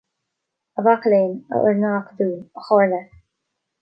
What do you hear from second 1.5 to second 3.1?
fhoirne acadúil, a chairde,